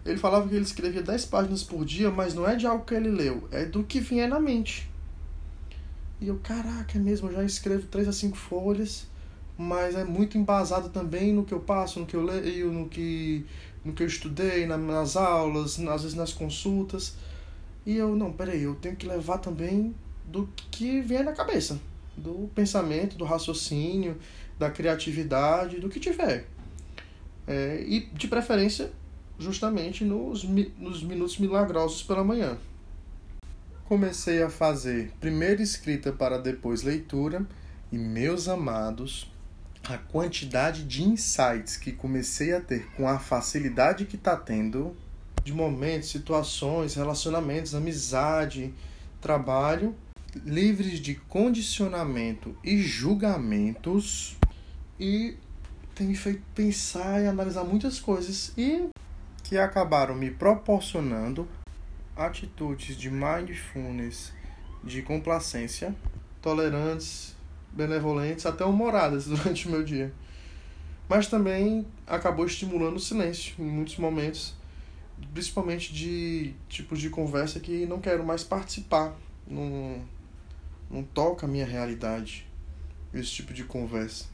ele 0.03 0.17
falava 0.17 0.47
que 0.47 0.55
ele 0.55 0.63
escrevia 0.63 1.01
10 1.01 1.25
páginas 1.25 1.63
por 1.63 1.85
dia, 1.85 2.09
mas 2.09 2.33
não 2.33 2.47
é 2.47 2.55
de 2.55 2.65
algo 2.65 2.85
que 2.85 2.93
ele 2.93 3.09
leu, 3.09 3.47
é 3.51 3.65
do 3.65 3.83
que 3.83 3.99
vinha 3.99 4.27
na 4.27 4.39
mente. 4.39 4.89
E 6.19 6.27
eu, 6.27 6.39
caraca, 6.41 6.97
é 6.97 7.01
mesmo, 7.01 7.29
eu 7.29 7.33
já 7.33 7.43
escrevo 7.43 7.87
3 7.87 8.07
a 8.07 8.11
5 8.11 8.35
folhas, 8.35 9.07
mas 9.57 9.95
é 9.95 10.03
muito 10.03 10.37
embasado 10.37 10.89
também 10.89 11.33
no 11.33 11.43
que 11.43 11.53
eu 11.53 11.59
passo, 11.59 11.99
no 11.99 12.05
que 12.05 12.15
eu 12.15 12.23
leio, 12.23 12.71
no 12.71 12.87
que, 12.87 13.45
no 13.83 13.93
que 13.93 14.03
eu 14.03 14.07
estudei, 14.07 14.65
nas 14.65 15.15
aulas, 15.15 15.79
às 15.79 16.01
vezes 16.01 16.15
nas 16.15 16.33
consultas. 16.33 17.15
E 17.85 17.95
eu, 17.95 18.15
não, 18.15 18.31
peraí, 18.31 18.63
eu 18.63 18.75
tenho 18.75 18.95
que 18.95 19.05
levar 19.05 19.37
também 19.37 19.93
do 20.27 20.49
que 20.71 21.01
vem 21.01 21.23
na 21.23 21.33
cabeça, 21.33 21.79
do 22.15 22.49
pensamento, 22.53 23.17
do 23.17 23.25
raciocínio, 23.25 24.17
da 24.57 24.69
criatividade, 24.69 25.79
do 25.79 25.89
que 25.89 25.99
tiver. 25.99 26.47
É, 27.47 27.83
e 27.87 28.01
de 28.01 28.27
preferência, 28.27 28.91
justamente 29.37 30.03
nos, 30.03 30.43
nos 30.43 31.03
minutos 31.03 31.37
milagrosos 31.37 32.01
pela 32.03 32.23
manhã. 32.23 32.57
Comecei 33.85 34.41
a 34.41 34.49
fazer 34.49 35.11
primeiro 35.19 35.61
escrita 35.61 36.11
para 36.11 36.39
depois 36.39 36.81
leitura, 36.81 37.45
e 37.91 37.97
meus 37.97 38.47
amados, 38.47 39.31
a 39.83 39.97
quantidade 39.97 40.83
de 40.83 41.03
insights 41.03 41.77
que 41.77 41.91
comecei 41.91 42.53
a 42.53 42.59
ter 42.59 42.87
com 42.97 43.07
a 43.07 43.19
facilidade 43.19 44.05
que 44.05 44.15
está 44.15 44.35
tendo 44.35 44.95
de 45.43 45.53
momentos, 45.53 46.09
situações, 46.09 46.95
relacionamentos, 46.95 47.75
amizade, 47.75 48.73
trabalho, 49.21 49.95
livres 50.43 50.99
de 50.99 51.15
condicionamento 51.15 52.57
e 52.63 52.77
julgamentos 52.77 54.35
e 54.99 55.37
tem 55.93 56.07
me 56.07 56.15
feito 56.15 56.41
pensar 56.53 57.21
e 57.21 57.27
analisar 57.27 57.63
muitas 57.63 57.99
coisas 57.99 58.51
e 58.57 58.89
que 59.43 59.57
acabaram 59.57 60.15
me 60.15 60.29
proporcionando 60.29 61.47
atitudes 62.15 62.97
de 62.97 63.09
mindfulness, 63.09 64.33
de 64.83 65.01
complacência, 65.01 65.95
tolerantes, 66.41 67.35
benevolentes, 67.71 68.45
até 68.45 68.65
humoradas 68.65 69.25
durante 69.27 69.67
o 69.67 69.71
meu 69.71 69.83
dia. 69.83 70.13
Mas 71.07 71.27
também 71.27 71.85
acabou 72.07 72.45
estimulando 72.45 72.95
o 72.95 72.99
silêncio 72.99 73.53
em 73.59 73.69
muitos 73.69 73.97
momentos, 73.97 74.55
principalmente 75.33 75.93
de 75.93 76.53
tipos 76.67 76.99
de 76.99 77.09
conversa 77.09 77.59
que 77.59 77.85
não 77.85 77.99
quero 77.99 78.25
mais 78.25 78.43
participar, 78.43 79.15
não, 79.47 80.01
não 80.89 81.03
toca 81.03 81.45
a 81.45 81.49
minha 81.49 81.65
realidade, 81.65 82.47
esse 83.13 83.29
tipo 83.29 83.53
de 83.53 83.63
conversa. 83.63 84.25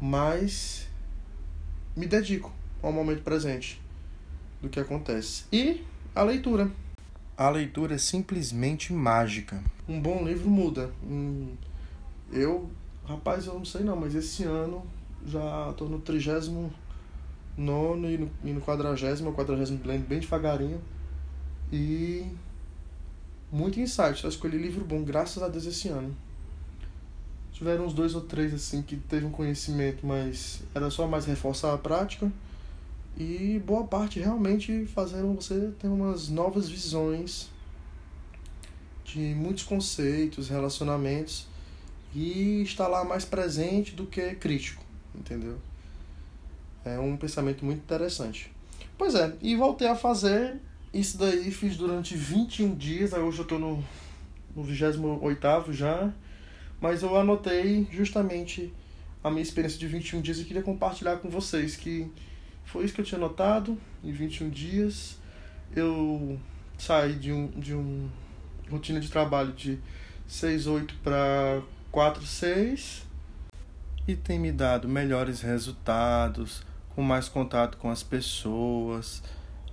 Mas 0.00 0.88
me 1.96 2.06
dedico 2.06 2.52
ao 2.82 2.92
momento 2.92 3.22
presente 3.22 3.80
do 4.60 4.68
que 4.68 4.78
acontece. 4.78 5.44
E 5.52 5.84
a 6.14 6.22
leitura. 6.22 6.70
A 7.36 7.50
leitura 7.50 7.94
é 7.94 7.98
simplesmente 7.98 8.92
mágica. 8.92 9.62
Um 9.88 10.00
bom 10.00 10.24
livro 10.24 10.48
muda. 10.48 10.90
Eu, 12.32 12.70
rapaz, 13.06 13.46
eu 13.46 13.54
não 13.54 13.64
sei 13.64 13.82
não, 13.82 13.96
mas 13.96 14.14
esse 14.14 14.44
ano 14.44 14.86
já 15.26 15.70
estou 15.70 15.88
no 15.88 15.98
trigésimo 16.00 16.72
nono 17.56 18.10
e 18.10 18.18
no, 18.18 18.30
e 18.44 18.52
no 18.52 18.60
quadragésimo, 18.60 19.32
quadragésimo 19.32 19.80
lendo 19.84 20.06
bem 20.06 20.20
devagarinho. 20.20 20.80
E 21.72 22.26
muito 23.50 23.80
insight. 23.80 24.20
Só 24.20 24.28
escolhi 24.28 24.58
livro 24.58 24.84
bom, 24.84 25.02
graças 25.02 25.42
a 25.42 25.48
Deus, 25.48 25.66
esse 25.66 25.88
ano. 25.88 26.14
Tiveram 27.52 27.86
uns 27.86 27.94
dois 27.94 28.14
ou 28.14 28.20
três, 28.20 28.52
assim, 28.52 28.82
que 28.82 28.96
teve 28.96 29.24
um 29.24 29.30
conhecimento, 29.30 30.06
mas 30.06 30.62
era 30.74 30.90
só 30.90 31.06
mais 31.06 31.24
reforçar 31.24 31.72
a 31.72 31.78
prática. 31.78 32.30
E 33.16 33.62
boa 33.64 33.84
parte 33.84 34.20
realmente 34.20 34.84
fazendo 34.86 35.34
você 35.34 35.72
ter 35.78 35.88
umas 35.88 36.28
novas 36.28 36.68
visões 36.68 37.48
de 39.06 39.18
muitos 39.34 39.62
conceitos, 39.62 40.50
relacionamentos 40.50 41.46
e 42.14 42.62
estar 42.62 42.88
lá 42.88 43.04
mais 43.04 43.24
presente 43.24 43.94
do 43.94 44.04
que 44.04 44.34
crítico, 44.34 44.84
entendeu? 45.14 45.56
É 46.84 46.98
um 46.98 47.16
pensamento 47.16 47.64
muito 47.64 47.78
interessante. 47.78 48.52
Pois 48.98 49.14
é, 49.14 49.34
e 49.40 49.56
voltei 49.56 49.88
a 49.88 49.96
fazer 49.96 50.60
isso 51.00 51.18
daí, 51.18 51.50
fiz 51.50 51.76
durante 51.76 52.16
21 52.16 52.74
dias, 52.74 53.12
hoje 53.12 53.38
eu 53.38 53.42
estou 53.42 53.58
no, 53.58 53.84
no 54.54 54.62
28 54.62 55.72
já, 55.72 56.12
mas 56.80 57.02
eu 57.02 57.16
anotei 57.18 57.86
justamente 57.90 58.72
a 59.22 59.30
minha 59.30 59.42
experiência 59.42 59.78
de 59.78 59.86
21 59.86 60.20
dias 60.22 60.38
e 60.38 60.44
queria 60.44 60.62
compartilhar 60.62 61.16
com 61.16 61.28
vocês 61.28 61.76
que 61.76 62.10
foi 62.64 62.84
isso 62.84 62.94
que 62.94 63.00
eu 63.00 63.04
tinha 63.04 63.18
notado 63.20 63.78
em 64.02 64.10
21 64.10 64.48
dias. 64.48 65.18
Eu 65.74 66.38
saí 66.78 67.14
de 67.14 67.32
um 67.32 67.48
de 67.48 67.74
um 67.74 68.08
rotina 68.70 69.00
de 69.00 69.10
trabalho 69.10 69.52
de 69.52 69.78
6 70.26 70.66
8 70.66 70.94
para 71.02 71.62
4 71.90 72.24
6 72.24 73.06
e 74.08 74.16
tem 74.16 74.38
me 74.38 74.52
dado 74.52 74.88
melhores 74.88 75.40
resultados, 75.40 76.62
com 76.90 77.02
mais 77.02 77.28
contato 77.28 77.76
com 77.78 77.90
as 77.90 78.02
pessoas 78.02 79.22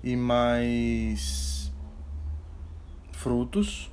e 0.03 0.15
mais 0.17 1.71
frutos. 3.13 3.89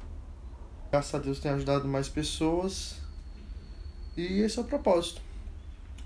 Graças 0.91 1.15
a 1.15 1.19
Deus 1.19 1.39
tem 1.39 1.53
ajudado 1.53 1.87
mais 1.87 2.09
pessoas 2.09 2.97
E 4.17 4.41
esse 4.41 4.59
é 4.59 4.63
o 4.63 4.65
propósito. 4.65 5.23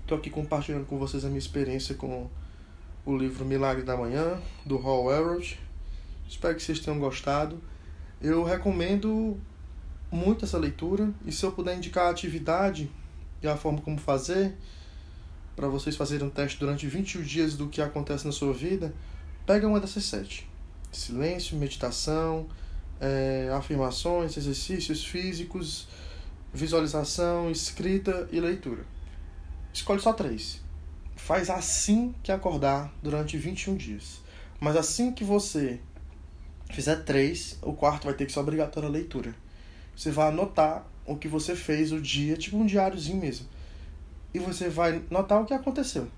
Estou 0.01 0.19
aqui 0.19 0.29
compartilhando 0.29 0.85
com 0.85 0.99
vocês 0.99 1.25
a 1.25 1.27
minha 1.27 1.39
experiência 1.39 1.95
com 1.95 2.29
o 3.03 3.17
livro 3.17 3.43
Milagre 3.43 3.83
da 3.83 3.97
Manhã, 3.97 4.39
do 4.63 4.77
Hall 4.77 5.11
Elrod. 5.11 5.59
Espero 6.29 6.55
que 6.55 6.61
vocês 6.61 6.79
tenham 6.79 6.99
gostado. 6.99 7.59
Eu 8.21 8.43
recomendo 8.43 9.39
muito 10.11 10.45
essa 10.45 10.59
leitura 10.59 11.11
e 11.25 11.31
se 11.31 11.43
eu 11.43 11.51
puder 11.51 11.75
indicar 11.75 12.05
a 12.05 12.09
atividade 12.11 12.91
e 13.41 13.47
a 13.47 13.57
forma 13.57 13.81
como 13.81 13.97
fazer, 13.97 14.55
para 15.55 15.67
vocês 15.67 15.95
fazerem 15.95 16.27
um 16.27 16.29
teste 16.29 16.59
durante 16.59 16.85
21 16.85 17.23
dias 17.23 17.57
do 17.57 17.67
que 17.67 17.81
acontece 17.81 18.25
na 18.25 18.31
sua 18.31 18.53
vida, 18.53 18.93
pega 19.45 19.67
uma 19.67 19.79
dessas 19.79 20.05
sete. 20.05 20.49
Silêncio, 20.91 21.57
meditação, 21.57 22.47
é, 22.99 23.49
afirmações, 23.53 24.37
exercícios 24.37 25.05
físicos, 25.05 25.87
visualização, 26.53 27.51
escrita 27.51 28.27
e 28.31 28.39
leitura. 28.39 28.83
Escolhe 29.73 29.99
só 29.99 30.13
três. 30.13 30.61
Faz 31.15 31.49
assim 31.49 32.13
que 32.23 32.31
acordar 32.31 32.93
durante 33.03 33.37
21 33.37 33.75
dias. 33.75 34.21
Mas 34.59 34.75
assim 34.75 35.11
que 35.11 35.23
você 35.23 35.79
fizer 36.71 37.03
três, 37.03 37.57
o 37.61 37.73
quarto 37.73 38.05
vai 38.05 38.13
ter 38.13 38.25
que 38.25 38.31
ser 38.31 38.39
obrigatório 38.39 38.87
a 38.87 38.91
leitura. 38.91 39.35
Você 39.95 40.11
vai 40.11 40.29
anotar 40.29 40.85
o 41.05 41.15
que 41.15 41.27
você 41.27 41.55
fez 41.55 41.91
o 41.91 42.01
dia, 42.01 42.35
tipo 42.35 42.57
um 42.57 42.65
diáriozinho 42.65 43.17
mesmo. 43.17 43.47
E 44.33 44.39
você 44.39 44.69
vai 44.69 45.01
notar 45.09 45.41
o 45.41 45.45
que 45.45 45.53
aconteceu 45.53 46.09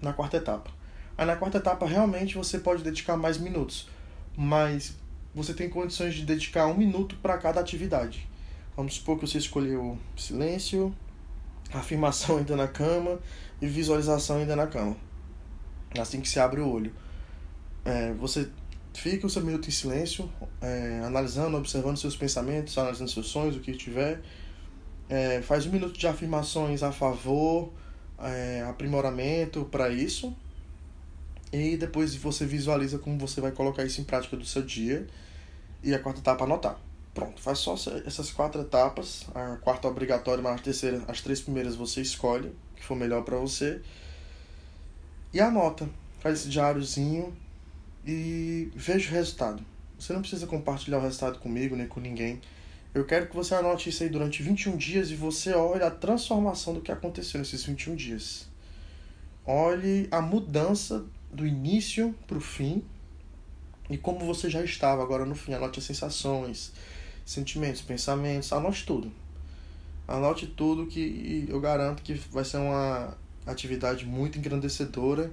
na 0.00 0.12
quarta 0.12 0.36
etapa. 0.36 0.70
Aí 1.18 1.26
na 1.26 1.34
quarta 1.34 1.58
etapa 1.58 1.84
realmente 1.84 2.36
você 2.36 2.60
pode 2.60 2.84
dedicar 2.84 3.16
mais 3.16 3.38
minutos, 3.38 3.88
mas 4.36 4.96
você 5.34 5.52
tem 5.52 5.68
condições 5.68 6.14
de 6.14 6.24
dedicar 6.24 6.68
um 6.68 6.76
minuto 6.76 7.16
para 7.20 7.36
cada 7.38 7.60
atividade. 7.60 8.28
Vamos 8.76 8.94
supor 8.94 9.18
que 9.18 9.26
você 9.26 9.38
escolheu 9.38 9.98
silêncio, 10.16 10.94
afirmação 11.72 12.38
ainda 12.38 12.54
na 12.54 12.68
cama 12.68 13.18
e 13.60 13.66
visualização 13.66 14.36
ainda 14.36 14.54
na 14.54 14.68
cama. 14.68 14.96
Assim 15.98 16.20
que 16.20 16.28
se 16.28 16.38
abre 16.38 16.60
o 16.60 16.68
olho. 16.68 16.94
É, 17.84 18.12
você 18.12 18.48
fica 18.94 19.26
o 19.26 19.30
seu 19.30 19.42
minuto 19.42 19.66
em 19.66 19.72
silêncio, 19.72 20.30
é, 20.60 21.00
analisando, 21.04 21.56
observando 21.56 21.96
seus 21.96 22.16
pensamentos, 22.16 22.78
analisando 22.78 23.10
seus 23.10 23.26
sonhos, 23.26 23.56
o 23.56 23.60
que 23.60 23.72
tiver. 23.72 24.20
É, 25.08 25.42
faz 25.42 25.66
um 25.66 25.72
minuto 25.72 25.98
de 25.98 26.06
afirmações 26.06 26.84
a 26.84 26.92
favor, 26.92 27.72
é, 28.20 28.64
aprimoramento 28.68 29.64
para 29.64 29.88
isso. 29.88 30.36
E 31.52 31.76
depois 31.76 32.14
você 32.14 32.44
visualiza 32.44 32.98
como 32.98 33.18
você 33.18 33.40
vai 33.40 33.52
colocar 33.52 33.84
isso 33.84 34.00
em 34.00 34.04
prática 34.04 34.36
do 34.36 34.44
seu 34.44 34.62
dia. 34.62 35.06
E 35.82 35.94
a 35.94 35.98
quarta 35.98 36.20
etapa, 36.20 36.44
anotar. 36.44 36.78
Pronto, 37.14 37.40
faz 37.40 37.58
só 37.58 37.74
essas 38.04 38.30
quatro 38.30 38.60
etapas. 38.60 39.26
A 39.34 39.56
quarta 39.56 39.88
obrigatória, 39.88 40.42
mas 40.42 40.60
a 40.60 40.62
terceira, 40.62 41.02
as 41.08 41.20
três 41.20 41.40
primeiras 41.40 41.74
você 41.74 42.00
escolhe, 42.00 42.52
que 42.76 42.84
for 42.84 42.96
melhor 42.96 43.24
para 43.24 43.36
você. 43.38 43.80
E 45.32 45.40
anota. 45.40 45.88
Faz 46.20 46.40
esse 46.40 46.48
diáriozinho 46.48 47.34
e 48.04 48.70
veja 48.74 49.08
o 49.08 49.12
resultado. 49.12 49.64
Você 49.98 50.12
não 50.12 50.20
precisa 50.20 50.46
compartilhar 50.46 50.98
o 50.98 51.02
resultado 51.02 51.38
comigo 51.38 51.76
nem 51.76 51.86
com 51.86 52.00
ninguém. 52.00 52.40
Eu 52.94 53.04
quero 53.04 53.28
que 53.28 53.36
você 53.36 53.54
anote 53.54 53.90
isso 53.90 54.02
aí 54.02 54.08
durante 54.08 54.42
21 54.42 54.76
dias 54.76 55.10
e 55.10 55.14
você 55.14 55.52
olhe 55.52 55.82
a 55.82 55.90
transformação 55.90 56.74
do 56.74 56.80
que 56.80 56.90
aconteceu 56.90 57.38
nesses 57.38 57.62
21 57.64 57.94
dias. 57.94 58.48
Olhe 59.44 60.08
a 60.10 60.20
mudança 60.20 61.04
do 61.32 61.46
início 61.46 62.14
para 62.26 62.38
o 62.38 62.40
fim 62.40 62.82
e 63.90 63.96
como 63.96 64.20
você 64.20 64.50
já 64.50 64.62
estava 64.62 65.02
agora 65.02 65.24
no 65.24 65.34
fim. 65.34 65.52
Anote 65.54 65.78
as 65.78 65.84
sensações, 65.84 66.72
sentimentos, 67.24 67.80
pensamentos, 67.80 68.52
anote 68.52 68.84
tudo. 68.84 69.10
Anote 70.06 70.46
tudo 70.46 70.86
que 70.86 71.46
eu 71.48 71.60
garanto 71.60 72.02
que 72.02 72.14
vai 72.14 72.44
ser 72.44 72.58
uma 72.58 73.16
atividade 73.46 74.06
muito 74.06 74.38
engrandecedora 74.38 75.32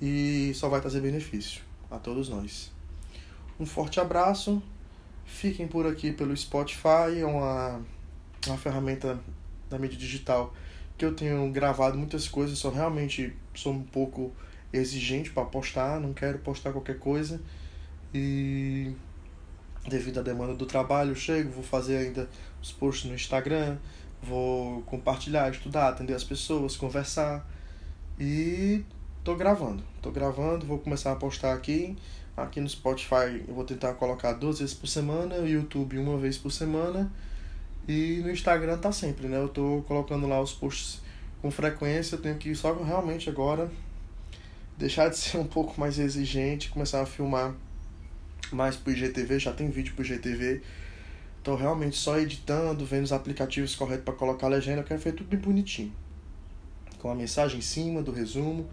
e 0.00 0.52
só 0.54 0.68
vai 0.68 0.80
trazer 0.80 1.00
benefício 1.00 1.62
a 1.90 1.98
todos 1.98 2.28
nós. 2.28 2.70
Um 3.58 3.66
forte 3.66 4.00
abraço. 4.00 4.62
Fiquem 5.24 5.66
por 5.66 5.86
aqui 5.86 6.12
pelo 6.12 6.36
Spotify, 6.36 7.18
é 7.18 7.26
uma, 7.26 7.80
uma 8.46 8.56
ferramenta 8.56 9.18
da 9.68 9.78
mídia 9.78 9.98
digital 9.98 10.54
que 10.96 11.04
eu 11.04 11.14
tenho 11.14 11.50
gravado 11.50 11.98
muitas 11.98 12.28
coisas, 12.28 12.58
só 12.58 12.70
realmente 12.70 13.34
sou 13.54 13.72
um 13.72 13.82
pouco 13.82 14.32
exigente 14.78 15.30
para 15.30 15.44
postar, 15.44 16.00
não 16.00 16.12
quero 16.12 16.38
postar 16.38 16.72
qualquer 16.72 16.98
coisa. 16.98 17.40
E 18.14 18.92
devido 19.88 20.20
à 20.20 20.22
demanda 20.22 20.54
do 20.54 20.66
trabalho, 20.66 21.10
eu 21.10 21.14
chego, 21.14 21.50
vou 21.50 21.62
fazer 21.62 21.96
ainda 21.98 22.28
os 22.62 22.72
posts 22.72 23.08
no 23.08 23.14
Instagram, 23.14 23.76
vou 24.22 24.82
compartilhar, 24.82 25.50
estudar, 25.50 25.88
atender 25.88 26.14
as 26.14 26.24
pessoas, 26.24 26.76
conversar 26.76 27.48
e 28.18 28.84
tô 29.22 29.34
gravando. 29.34 29.82
Tô 30.00 30.10
gravando, 30.10 30.66
vou 30.66 30.78
começar 30.78 31.12
a 31.12 31.16
postar 31.16 31.52
aqui. 31.52 31.96
Aqui 32.36 32.60
no 32.60 32.68
Spotify 32.68 33.44
eu 33.48 33.54
vou 33.54 33.64
tentar 33.64 33.94
colocar 33.94 34.32
duas 34.34 34.58
vezes 34.58 34.74
por 34.74 34.86
semana, 34.86 35.36
YouTube 35.36 35.98
uma 35.98 36.18
vez 36.18 36.36
por 36.36 36.50
semana. 36.50 37.10
E 37.88 38.20
no 38.22 38.30
Instagram 38.30 38.78
tá 38.78 38.90
sempre, 38.90 39.28
né? 39.28 39.38
Eu 39.38 39.48
tô 39.48 39.82
colocando 39.86 40.26
lá 40.26 40.40
os 40.40 40.52
posts 40.52 41.00
com 41.40 41.50
frequência, 41.50 42.16
eu 42.16 42.20
tenho 42.20 42.36
que 42.36 42.54
só 42.54 42.72
realmente 42.72 43.30
agora 43.30 43.70
deixar 44.76 45.08
de 45.08 45.16
ser 45.18 45.38
um 45.38 45.46
pouco 45.46 45.78
mais 45.80 45.98
exigente, 45.98 46.70
começar 46.70 47.02
a 47.02 47.06
filmar 47.06 47.54
mais 48.52 48.76
pro 48.76 48.92
IGTV, 48.92 49.38
já 49.38 49.52
tem 49.52 49.70
vídeo 49.70 49.94
pro 49.94 50.04
IGTV. 50.04 50.62
Tô 51.42 51.54
realmente 51.54 51.96
só 51.96 52.18
editando, 52.18 52.84
vendo 52.84 53.04
os 53.04 53.12
aplicativos 53.12 53.74
corretos 53.74 54.04
para 54.04 54.14
colocar 54.14 54.46
a 54.46 54.50
legenda, 54.50 54.80
eu 54.80 54.84
quero 54.84 55.00
fazer 55.00 55.14
tudo 55.14 55.28
bem 55.28 55.38
bonitinho. 55.38 55.92
Com 56.98 57.10
a 57.10 57.14
mensagem 57.14 57.58
em 57.58 57.62
cima 57.62 58.02
do 58.02 58.10
resumo, 58.10 58.68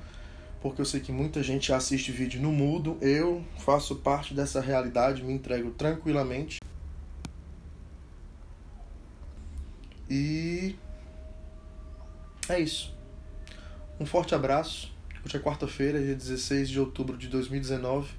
porque 0.64 0.80
eu 0.80 0.86
sei 0.86 1.02
que 1.02 1.12
muita 1.12 1.44
gente 1.44 1.74
assiste 1.74 2.12
vídeo 2.12 2.42
no 2.42 2.52
mudo. 2.52 2.98
Eu 3.02 3.44
faço 3.60 3.98
parte 3.98 4.34
dessa 4.34 4.62
realidade, 4.62 5.22
me 5.22 5.34
entrego 5.34 5.72
tranquilamente. 5.72 6.62
E 10.10 10.76
é 12.48 12.60
isso. 12.60 12.96
Um 14.00 14.06
forte 14.06 14.34
abraço. 14.34 14.93
Hoje 15.26 15.38
é 15.38 15.40
quarta-feira, 15.40 16.02
dia 16.02 16.16
16 16.16 16.68
de 16.68 16.82
outubro 16.82 17.18
de 17.18 17.30
2019. 17.30 18.12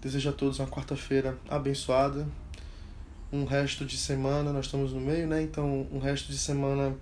Desejo 0.00 0.30
a 0.30 0.32
todos 0.32 0.58
uma 0.58 0.66
quarta-feira 0.66 1.38
abençoada. 1.46 2.26
Um 3.30 3.44
resto 3.44 3.84
de 3.84 3.98
semana, 3.98 4.50
nós 4.50 4.64
estamos 4.64 4.94
no 4.94 5.00
meio, 5.02 5.26
né? 5.26 5.42
Então, 5.42 5.86
um 5.92 5.98
resto 5.98 6.32
de 6.32 6.38
semana 6.38 6.96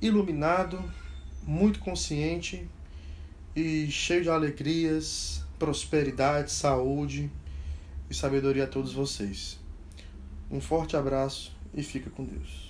iluminado, 0.00 0.82
muito 1.42 1.80
consciente 1.80 2.66
e 3.54 3.90
cheio 3.90 4.22
de 4.22 4.30
alegrias, 4.30 5.44
prosperidade, 5.58 6.50
saúde 6.50 7.30
e 8.08 8.14
sabedoria 8.14 8.64
a 8.64 8.68
todos 8.68 8.94
vocês. 8.94 9.60
Um 10.50 10.62
forte 10.62 10.96
abraço 10.96 11.52
e 11.74 11.82
fica 11.82 12.08
com 12.08 12.24
Deus. 12.24 12.69